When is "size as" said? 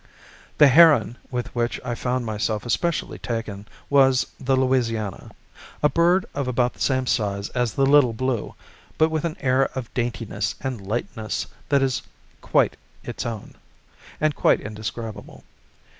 7.05-7.75